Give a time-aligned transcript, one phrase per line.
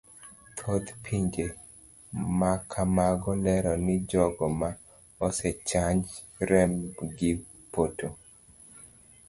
[0.57, 1.45] Thoth pinje
[2.39, 4.69] makamago lero ni jogo ma
[5.27, 6.01] osechanj
[6.49, 7.31] rembgi
[7.73, 8.07] poto.